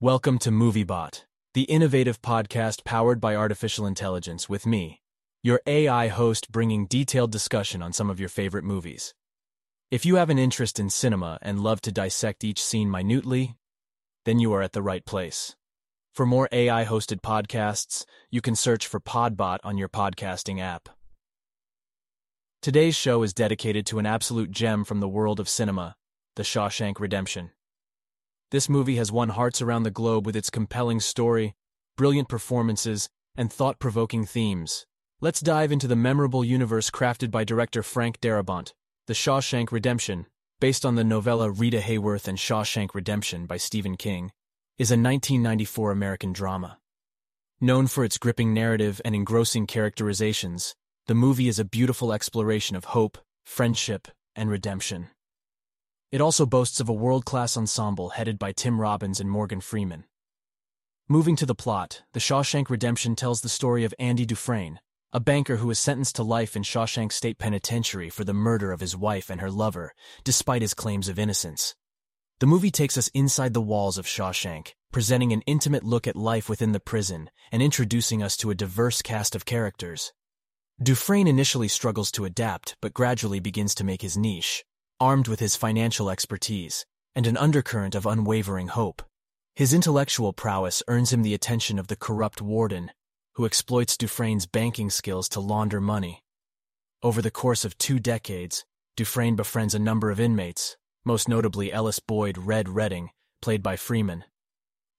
Welcome 0.00 0.38
to 0.38 0.50
MovieBot, 0.50 1.24
the 1.52 1.64
innovative 1.64 2.22
podcast 2.22 2.84
powered 2.84 3.20
by 3.20 3.34
artificial 3.34 3.86
intelligence 3.86 4.48
with 4.48 4.66
me, 4.66 5.02
your 5.42 5.60
AI 5.66 6.06
host 6.06 6.52
bringing 6.52 6.86
detailed 6.86 7.32
discussion 7.32 7.82
on 7.82 7.92
some 7.92 8.08
of 8.08 8.20
your 8.20 8.28
favorite 8.28 8.62
movies. 8.62 9.12
If 9.90 10.06
you 10.06 10.14
have 10.14 10.30
an 10.30 10.38
interest 10.38 10.78
in 10.78 10.90
cinema 10.90 11.40
and 11.42 11.60
love 11.60 11.80
to 11.82 11.90
dissect 11.90 12.44
each 12.44 12.62
scene 12.62 12.88
minutely, 12.88 13.56
then 14.24 14.38
you 14.38 14.52
are 14.52 14.62
at 14.62 14.72
the 14.72 14.82
right 14.82 15.04
place. 15.04 15.56
For 16.14 16.24
more 16.24 16.48
AI 16.52 16.84
hosted 16.84 17.20
podcasts, 17.20 18.04
you 18.30 18.40
can 18.40 18.54
search 18.54 18.86
for 18.86 19.00
Podbot 19.00 19.58
on 19.64 19.76
your 19.76 19.88
podcasting 19.88 20.60
app. 20.60 20.88
Today's 22.62 22.94
show 22.94 23.22
is 23.22 23.32
dedicated 23.32 23.86
to 23.86 23.98
an 23.98 24.04
absolute 24.04 24.50
gem 24.50 24.84
from 24.84 25.00
the 25.00 25.08
world 25.08 25.40
of 25.40 25.48
cinema, 25.48 25.96
The 26.36 26.42
Shawshank 26.42 27.00
Redemption. 27.00 27.52
This 28.50 28.68
movie 28.68 28.96
has 28.96 29.10
won 29.10 29.30
hearts 29.30 29.62
around 29.62 29.84
the 29.84 29.90
globe 29.90 30.26
with 30.26 30.36
its 30.36 30.50
compelling 30.50 31.00
story, 31.00 31.54
brilliant 31.96 32.28
performances, 32.28 33.08
and 33.34 33.50
thought 33.50 33.78
provoking 33.78 34.26
themes. 34.26 34.84
Let's 35.22 35.40
dive 35.40 35.72
into 35.72 35.88
the 35.88 35.96
memorable 35.96 36.44
universe 36.44 36.90
crafted 36.90 37.30
by 37.30 37.44
director 37.44 37.82
Frank 37.82 38.20
Darabont, 38.20 38.74
The 39.06 39.14
Shawshank 39.14 39.72
Redemption, 39.72 40.26
based 40.60 40.84
on 40.84 40.96
the 40.96 41.04
novella 41.04 41.50
Rita 41.50 41.78
Hayworth 41.78 42.28
and 42.28 42.36
Shawshank 42.36 42.94
Redemption 42.94 43.46
by 43.46 43.56
Stephen 43.56 43.96
King, 43.96 44.32
is 44.76 44.90
a 44.90 45.00
1994 45.00 45.92
American 45.92 46.34
drama. 46.34 46.76
Known 47.58 47.86
for 47.86 48.04
its 48.04 48.18
gripping 48.18 48.52
narrative 48.52 49.00
and 49.02 49.14
engrossing 49.14 49.66
characterizations, 49.66 50.74
the 51.10 51.14
movie 51.16 51.48
is 51.48 51.58
a 51.58 51.64
beautiful 51.64 52.12
exploration 52.12 52.76
of 52.76 52.84
hope, 52.84 53.18
friendship, 53.44 54.06
and 54.36 54.48
redemption. 54.48 55.08
It 56.12 56.20
also 56.20 56.46
boasts 56.46 56.78
of 56.78 56.88
a 56.88 56.92
world-class 56.92 57.56
ensemble 57.56 58.10
headed 58.10 58.38
by 58.38 58.52
Tim 58.52 58.80
Robbins 58.80 59.18
and 59.18 59.28
Morgan 59.28 59.60
Freeman. 59.60 60.04
Moving 61.08 61.34
to 61.34 61.46
the 61.46 61.52
plot, 61.52 62.02
The 62.12 62.20
Shawshank 62.20 62.70
Redemption 62.70 63.16
tells 63.16 63.40
the 63.40 63.48
story 63.48 63.82
of 63.82 63.92
Andy 63.98 64.24
Dufresne, 64.24 64.78
a 65.12 65.18
banker 65.18 65.56
who 65.56 65.68
is 65.70 65.80
sentenced 65.80 66.14
to 66.14 66.22
life 66.22 66.54
in 66.54 66.62
Shawshank 66.62 67.10
State 67.10 67.38
Penitentiary 67.38 68.08
for 68.08 68.22
the 68.22 68.32
murder 68.32 68.70
of 68.70 68.78
his 68.78 68.96
wife 68.96 69.30
and 69.30 69.40
her 69.40 69.50
lover, 69.50 69.92
despite 70.22 70.62
his 70.62 70.74
claims 70.74 71.08
of 71.08 71.18
innocence. 71.18 71.74
The 72.38 72.46
movie 72.46 72.70
takes 72.70 72.96
us 72.96 73.08
inside 73.08 73.52
the 73.52 73.60
walls 73.60 73.98
of 73.98 74.06
Shawshank, 74.06 74.74
presenting 74.92 75.32
an 75.32 75.42
intimate 75.42 75.82
look 75.82 76.06
at 76.06 76.14
life 76.14 76.48
within 76.48 76.70
the 76.70 76.78
prison 76.78 77.30
and 77.50 77.60
introducing 77.60 78.22
us 78.22 78.36
to 78.36 78.52
a 78.52 78.54
diverse 78.54 79.02
cast 79.02 79.34
of 79.34 79.44
characters. 79.44 80.12
Dufresne 80.82 81.26
initially 81.26 81.68
struggles 81.68 82.10
to 82.12 82.24
adapt, 82.24 82.74
but 82.80 82.94
gradually 82.94 83.38
begins 83.38 83.74
to 83.74 83.84
make 83.84 84.00
his 84.00 84.16
niche, 84.16 84.64
armed 84.98 85.28
with 85.28 85.38
his 85.38 85.54
financial 85.54 86.08
expertise 86.08 86.86
and 87.14 87.26
an 87.26 87.36
undercurrent 87.36 87.94
of 87.94 88.06
unwavering 88.06 88.68
hope. 88.68 89.02
His 89.54 89.74
intellectual 89.74 90.32
prowess 90.32 90.82
earns 90.88 91.12
him 91.12 91.22
the 91.22 91.34
attention 91.34 91.78
of 91.78 91.88
the 91.88 91.96
corrupt 91.96 92.40
warden, 92.40 92.92
who 93.34 93.44
exploits 93.44 93.98
Dufresne's 93.98 94.46
banking 94.46 94.88
skills 94.88 95.28
to 95.30 95.40
launder 95.40 95.82
money. 95.82 96.22
Over 97.02 97.20
the 97.20 97.30
course 97.30 97.66
of 97.66 97.76
two 97.76 97.98
decades, 97.98 98.64
Dufresne 98.96 99.36
befriends 99.36 99.74
a 99.74 99.78
number 99.78 100.10
of 100.10 100.18
inmates, 100.18 100.78
most 101.04 101.28
notably 101.28 101.70
Ellis 101.70 102.00
Boyd 102.00 102.38
Red 102.38 102.70
Redding, 102.70 103.10
played 103.42 103.62
by 103.62 103.76
Freeman. 103.76 104.24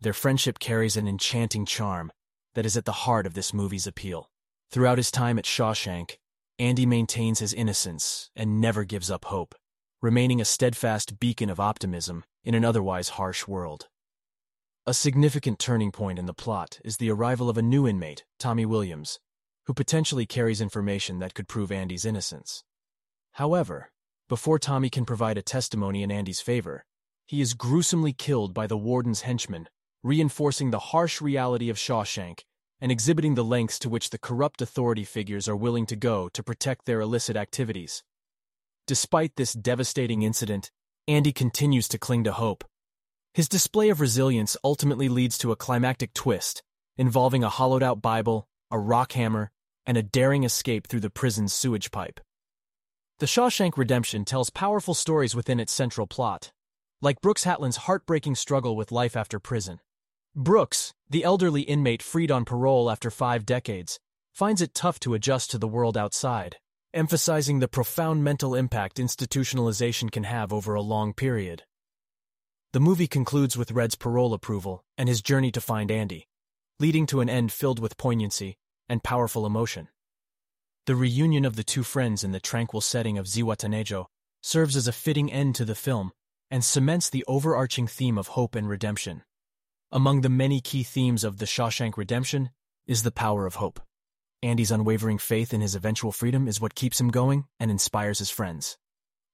Their 0.00 0.12
friendship 0.12 0.58
carries 0.58 0.96
an 0.96 1.06
enchanting 1.06 1.66
charm 1.66 2.10
that 2.54 2.66
is 2.66 2.76
at 2.76 2.84
the 2.84 2.92
heart 3.06 3.26
of 3.26 3.34
this 3.34 3.54
movie's 3.54 3.86
appeal. 3.86 4.28
Throughout 4.70 4.98
his 4.98 5.10
time 5.10 5.38
at 5.38 5.44
Shawshank, 5.44 6.18
Andy 6.58 6.86
maintains 6.86 7.38
his 7.38 7.54
innocence 7.54 8.30
and 8.36 8.60
never 8.60 8.84
gives 8.84 9.10
up 9.10 9.26
hope 9.26 9.54
remaining 10.00 10.40
a 10.40 10.44
steadfast 10.44 11.18
beacon 11.18 11.50
of 11.50 11.58
optimism 11.58 12.24
in 12.44 12.54
an 12.54 12.64
otherwise 12.64 13.10
harsh 13.10 13.48
world. 13.48 13.88
A 14.86 14.94
significant 14.94 15.58
turning 15.58 15.90
point 15.90 16.18
in 16.18 16.26
the 16.26 16.34
plot 16.34 16.78
is 16.84 16.96
the 16.96 17.10
arrival 17.10 17.50
of 17.50 17.58
a 17.58 17.62
new 17.62 17.86
inmate, 17.86 18.24
Tommy 18.38 18.64
Williams, 18.64 19.18
who 19.66 19.74
potentially 19.74 20.24
carries 20.24 20.60
information 20.60 21.18
that 21.18 21.34
could 21.34 21.48
prove 21.48 21.72
Andy's 21.72 22.04
innocence. 22.04 22.62
However, 23.32 23.90
before 24.28 24.58
Tommy 24.58 24.88
can 24.88 25.04
provide 25.04 25.36
a 25.36 25.42
testimony 25.42 26.02
in 26.02 26.12
Andy's 26.12 26.40
favor, 26.40 26.84
he 27.26 27.40
is 27.40 27.54
gruesomely 27.54 28.12
killed 28.12 28.54
by 28.54 28.66
the 28.66 28.78
warden's 28.78 29.22
henchmen, 29.22 29.68
reinforcing 30.02 30.70
the 30.70 30.78
harsh 30.78 31.20
reality 31.20 31.68
of 31.68 31.76
Shawshank 31.76 32.44
and 32.80 32.92
exhibiting 32.92 33.34
the 33.34 33.44
lengths 33.44 33.78
to 33.80 33.88
which 33.88 34.10
the 34.10 34.18
corrupt 34.18 34.62
authority 34.62 35.04
figures 35.04 35.48
are 35.48 35.56
willing 35.56 35.86
to 35.86 35.96
go 35.96 36.28
to 36.30 36.42
protect 36.42 36.86
their 36.86 37.00
illicit 37.00 37.36
activities. 37.36 38.04
Despite 38.86 39.36
this 39.36 39.52
devastating 39.52 40.22
incident, 40.22 40.70
Andy 41.06 41.32
continues 41.32 41.88
to 41.88 41.98
cling 41.98 42.24
to 42.24 42.32
hope. 42.32 42.64
His 43.34 43.48
display 43.48 43.88
of 43.90 44.00
resilience 44.00 44.56
ultimately 44.62 45.08
leads 45.08 45.38
to 45.38 45.52
a 45.52 45.56
climactic 45.56 46.14
twist 46.14 46.62
involving 46.96 47.44
a 47.44 47.48
hollowed 47.48 47.82
out 47.82 48.02
Bible, 48.02 48.48
a 48.70 48.78
rock 48.78 49.12
hammer, 49.12 49.50
and 49.86 49.96
a 49.96 50.02
daring 50.02 50.42
escape 50.42 50.88
through 50.88 51.00
the 51.00 51.08
prison's 51.08 51.52
sewage 51.52 51.90
pipe. 51.90 52.20
The 53.20 53.26
Shawshank 53.26 53.76
Redemption 53.76 54.24
tells 54.24 54.50
powerful 54.50 54.94
stories 54.94 55.34
within 55.34 55.60
its 55.60 55.72
central 55.72 56.06
plot, 56.06 56.52
like 57.00 57.20
Brooks 57.20 57.44
Hatlen's 57.44 57.76
heartbreaking 57.76 58.34
struggle 58.34 58.76
with 58.76 58.92
life 58.92 59.16
after 59.16 59.38
prison. 59.38 59.80
Brooks, 60.38 60.94
the 61.10 61.24
elderly 61.24 61.62
inmate 61.62 62.02
freed 62.02 62.30
on 62.30 62.46
parole 62.46 62.90
after 62.90 63.10
five 63.10 63.44
decades, 63.44 64.00
finds 64.32 64.62
it 64.62 64.72
tough 64.72 64.98
to 65.00 65.12
adjust 65.12 65.50
to 65.50 65.58
the 65.58 65.68
world 65.68 65.98
outside 65.98 66.56
emphasizing 66.94 67.58
the 67.58 67.68
profound 67.68 68.24
mental 68.24 68.54
impact 68.54 68.96
institutionalization 68.96 70.10
can 70.10 70.24
have 70.24 70.52
over 70.52 70.74
a 70.74 70.80
long 70.80 71.12
period. 71.12 71.62
The 72.72 72.80
movie 72.80 73.06
concludes 73.06 73.56
with 73.56 73.72
Red's 73.72 73.94
parole 73.94 74.34
approval 74.34 74.84
and 74.96 75.08
his 75.08 75.22
journey 75.22 75.50
to 75.52 75.60
find 75.60 75.90
Andy, 75.90 76.26
leading 76.80 77.06
to 77.06 77.20
an 77.20 77.28
end 77.28 77.52
filled 77.52 77.78
with 77.78 77.96
poignancy 77.96 78.56
and 78.88 79.04
powerful 79.04 79.44
emotion. 79.44 79.88
The 80.86 80.96
reunion 80.96 81.44
of 81.44 81.56
the 81.56 81.64
two 81.64 81.82
friends 81.82 82.24
in 82.24 82.32
the 82.32 82.40
tranquil 82.40 82.80
setting 82.80 83.18
of 83.18 83.26
Zihuatanejo 83.26 84.06
serves 84.42 84.76
as 84.76 84.88
a 84.88 84.92
fitting 84.92 85.30
end 85.30 85.54
to 85.56 85.64
the 85.64 85.74
film 85.74 86.12
and 86.50 86.64
cements 86.64 87.10
the 87.10 87.24
overarching 87.28 87.86
theme 87.86 88.16
of 88.16 88.28
hope 88.28 88.54
and 88.54 88.68
redemption. 88.68 89.22
Among 89.90 90.20
the 90.20 90.28
many 90.28 90.60
key 90.60 90.82
themes 90.82 91.24
of 91.24 91.38
The 91.38 91.46
Shawshank 91.46 91.96
Redemption 91.96 92.50
is 92.86 93.04
the 93.04 93.10
power 93.10 93.46
of 93.46 93.54
hope. 93.54 93.80
Andy's 94.42 94.70
unwavering 94.70 95.16
faith 95.16 95.54
in 95.54 95.62
his 95.62 95.74
eventual 95.74 96.12
freedom 96.12 96.46
is 96.46 96.60
what 96.60 96.74
keeps 96.74 97.00
him 97.00 97.08
going 97.08 97.46
and 97.58 97.70
inspires 97.70 98.18
his 98.18 98.28
friends. 98.28 98.76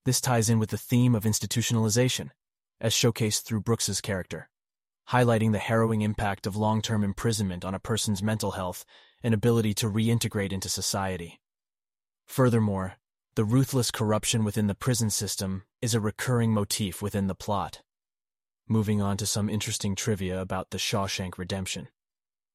This 0.04 0.20
ties 0.20 0.48
in 0.48 0.60
with 0.60 0.70
the 0.70 0.78
theme 0.78 1.16
of 1.16 1.24
institutionalization, 1.24 2.30
as 2.80 2.94
showcased 2.94 3.42
through 3.42 3.62
Brooks's 3.62 4.00
character, 4.00 4.48
highlighting 5.10 5.50
the 5.50 5.58
harrowing 5.58 6.02
impact 6.02 6.46
of 6.46 6.54
long-term 6.54 7.02
imprisonment 7.02 7.64
on 7.64 7.74
a 7.74 7.80
person's 7.80 8.22
mental 8.22 8.52
health 8.52 8.84
and 9.24 9.34
ability 9.34 9.74
to 9.74 9.90
reintegrate 9.90 10.52
into 10.52 10.68
society. 10.68 11.40
Furthermore, 12.26 12.94
the 13.34 13.44
ruthless 13.44 13.90
corruption 13.90 14.44
within 14.44 14.68
the 14.68 14.76
prison 14.76 15.10
system 15.10 15.64
is 15.82 15.94
a 15.94 16.00
recurring 16.00 16.52
motif 16.52 17.02
within 17.02 17.26
the 17.26 17.34
plot. 17.34 17.80
Moving 18.66 19.02
on 19.02 19.18
to 19.18 19.26
some 19.26 19.50
interesting 19.50 19.94
trivia 19.94 20.40
about 20.40 20.70
the 20.70 20.78
Shawshank 20.78 21.36
Redemption. 21.36 21.88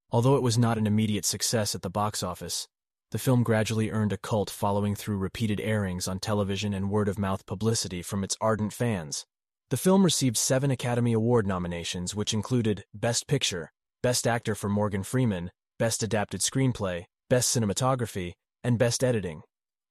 Although 0.10 0.36
it 0.38 0.42
was 0.42 0.58
not 0.58 0.80
an 0.80 0.88
immediate 0.88 1.24
success 1.24 1.76
at 1.76 1.84
the 1.84 1.90
box 1.90 2.24
office, 2.24 2.68
the 3.12 3.20
film 3.20 3.44
gradually 3.44 3.92
earned 3.92 4.12
a 4.12 4.18
cult 4.18 4.50
following 4.50 4.96
through 4.96 5.18
repeated 5.18 5.62
airings 5.62 6.08
on 6.08 6.18
television 6.18 6.74
and 6.74 6.90
word-of-mouth 6.90 7.46
publicity 7.46 8.02
from 8.02 8.24
its 8.24 8.36
ardent 8.42 8.74
fans. 8.74 9.28
The 9.70 9.78
film 9.78 10.04
received 10.04 10.36
seven 10.36 10.72
Academy 10.72 11.14
Award 11.14 11.46
nominations, 11.46 12.16
which 12.16 12.34
included 12.34 12.86
Best 12.92 13.28
Picture, 13.28 13.72
Best 14.02 14.26
Actor 14.26 14.56
for 14.56 14.68
Morgan 14.68 15.04
Freeman, 15.04 15.52
Best 15.78 16.02
Adapted 16.02 16.42
Screenplay, 16.42 17.06
Best 17.30 17.56
Cinematography, 17.56 18.34
and 18.64 18.80
Best 18.80 19.04
Editing. 19.04 19.44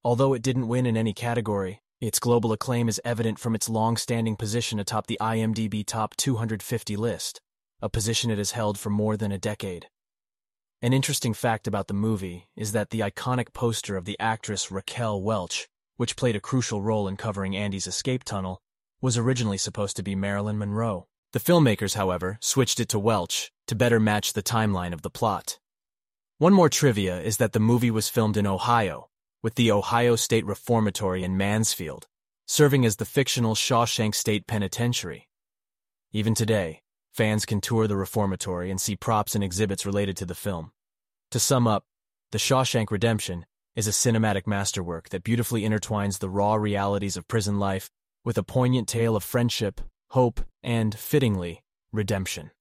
Although 0.03 0.35
it 0.35 0.43
didn't 0.43 0.67
win 0.67 0.85
in 0.85 0.97
any 0.97 1.15
category, 1.15 1.81
its 2.01 2.21
global 2.21 2.53
acclaim 2.53 2.89
is 2.89 3.01
evident 3.05 3.41
from 3.41 3.57
its 3.57 3.69
long-standing 3.69 4.37
position 4.37 4.79
atop 4.79 5.09
the 5.09 5.19
IMDb 5.21 5.85
Top 5.85 6.15
250 6.17 6.97
list, 6.97 7.41
a 7.83 7.89
position 7.89 8.31
it 8.31 8.39
has 8.39 8.53
held 8.53 8.79
for 8.79 8.91
more 8.91 9.17
than 9.17 9.33
a 9.33 9.39
decade. 9.39 9.89
An 10.81 10.93
interesting 10.93 11.35
fact 11.35 11.67
about 11.67 11.89
the 11.89 11.95
movie 11.95 12.47
is 12.55 12.71
that 12.71 12.91
the 12.91 13.01
iconic 13.01 13.53
poster 13.53 13.97
of 13.97 14.05
the 14.05 14.17
actress 14.21 14.71
Raquel 14.71 15.21
Welch, 15.21 15.67
which 15.97 16.15
played 16.15 16.37
a 16.37 16.41
crucial 16.41 16.83
role 16.83 17.09
in 17.09 17.17
covering 17.17 17.57
Andy's 17.57 17.89
escape 17.89 18.23
tunnel, 18.23 18.61
was 19.01 19.19
originally 19.19 19.59
supposed 19.59 19.97
to 19.97 20.05
be 20.05 20.15
Marilyn 20.15 20.57
Monroe. 20.57 21.09
The 21.33 21.41
filmmakers, 21.41 21.97
however, 21.97 22.39
switched 22.41 22.79
it 22.79 22.89
to 22.91 22.99
Welch 23.01 23.51
to 23.67 23.75
better 23.75 23.99
match 23.99 24.35
the 24.35 24.43
timeline 24.43 24.93
of 24.93 25.03
the 25.03 25.11
plot. 25.11 25.59
One 26.39 26.53
more 26.53 26.69
trivia 26.69 27.21
is 27.21 27.39
that 27.39 27.53
the 27.53 27.61
movie 27.61 27.91
was 27.91 28.09
filmed 28.09 28.37
in 28.37 28.47
Ohio, 28.47 29.08
with 29.43 29.55
the 29.55 29.71
Ohio 29.71 30.17
State 30.17 30.47
Reformatory 30.47 31.25
in 31.25 31.37
Mansfield, 31.37 32.07
serving 32.47 32.85
as 32.85 32.97
the 32.97 33.05
fictional 33.05 33.55
Shawshank 33.55 34.15
State 34.15 34.47
Penitentiary. 34.47 35.29
Even 36.13 36.35
today, 36.35 36.83
Fans 37.19 37.45
can 37.45 37.61
tour 37.61 37.89
the 37.89 37.97
reformatory 37.97 38.71
and 38.71 38.81
see 38.81 38.95
props 38.95 39.35
and 39.35 39.43
exhibits 39.43 39.85
related 39.85 40.17
to 40.17 40.25
the 40.25 40.37
film. 40.37 40.71
To 41.33 41.41
sum 41.41 41.67
up, 41.67 41.85
The 42.31 42.39
Shawshank 42.39 42.93
Redemption 42.93 43.45
is 43.75 43.89
a 43.89 43.91
cinematic 43.91 44.47
masterwork 44.47 45.09
that 45.09 45.25
beautifully 45.25 45.63
intertwines 45.63 46.21
the 46.21 46.29
raw 46.29 46.55
realities 46.55 47.17
of 47.17 47.27
prison 47.27 47.59
life 47.59 47.91
with 48.25 48.39
a 48.39 48.45
poignant 48.45 48.87
tale 48.87 49.17
of 49.17 49.25
friendship, 49.25 49.81
hope, 50.11 50.41
and, 50.63 50.95
fittingly, 50.95 51.65
redemption. 51.93 52.53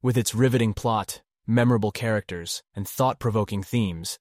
With 0.00 0.16
its 0.16 0.32
riveting 0.32 0.72
plot, 0.72 1.22
memorable 1.44 1.90
characters, 1.90 2.62
and 2.74 2.86
thought 2.86 3.18
provoking 3.18 3.64
themes, 3.64 4.18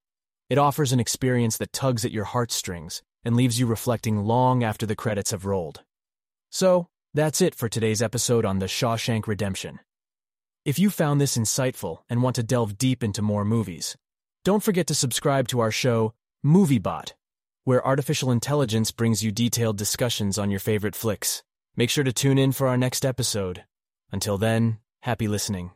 it 0.50 0.58
offers 0.58 0.92
an 0.92 1.00
experience 1.00 1.58
that 1.58 1.74
tugs 1.74 2.06
at 2.06 2.12
your 2.12 2.26
heartstrings 2.26 3.02
and 3.24 3.36
leaves 3.36 3.60
you 3.60 3.66
reflecting 3.66 4.24
long 4.24 4.64
after 4.64 4.86
the 4.86 4.96
credits 4.96 5.32
have 5.32 5.46
rolled. 5.46 5.84
So, 6.50 6.88
that's 7.14 7.42
it 7.42 7.56
for 7.56 7.70
today's 7.70 8.02
episode 8.02 8.46
on 8.46 8.60
The 8.60 8.66
Shawshank 8.66 9.28
Redemption. 9.28 9.80
If 10.66 10.78
you 10.80 10.90
found 10.90 11.22
this 11.22 11.38
insightful 11.38 12.00
and 12.10 12.22
want 12.22 12.36
to 12.38 12.44
delve 12.44 12.78
deep 12.78 13.04
into 13.04 13.22
more 13.22 13.46
movies, 13.46 13.96
don't 14.44 14.64
forget 14.64 14.88
to 14.88 14.96
subscribe 14.96 15.48
to 15.50 15.60
our 15.60 15.72
show, 15.72 16.14
MovieBot, 16.46 17.14
where 17.64 17.86
artificial 17.86 18.32
intelligence 18.32 18.92
brings 18.92 19.24
you 19.24 19.32
detailed 19.32 19.78
discussions 19.78 20.38
on 20.38 20.52
your 20.52 20.60
favorite 20.60 20.96
flicks. 20.96 21.44
Make 21.76 21.90
sure 21.90 22.04
to 22.04 22.14
tune 22.14 22.38
in 22.38 22.52
for 22.52 22.68
our 22.68 22.78
next 22.78 23.06
episode. 23.06 23.64
Until 24.12 24.38
then, 24.38 24.80
happy 25.02 25.28
listening. 25.28 25.72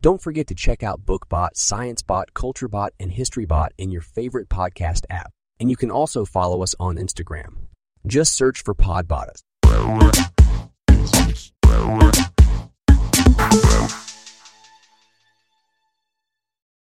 Don't 0.00 0.22
forget 0.22 0.46
to 0.46 0.54
check 0.54 0.84
out 0.84 1.04
BookBot, 1.04 1.54
ScienceBot, 1.54 2.26
CultureBot, 2.32 2.90
and 3.00 3.10
HistoryBot 3.10 3.70
in 3.78 3.90
your 3.90 4.00
favorite 4.00 4.48
podcast 4.48 5.04
app. 5.10 5.32
And 5.58 5.70
you 5.70 5.76
can 5.76 5.90
also 5.90 6.24
follow 6.24 6.62
us 6.62 6.76
on 6.78 6.96
Instagram. 6.96 7.66
Just 8.06 8.34
search 8.36 8.62
for 8.62 8.76
Podbot. 8.76 9.42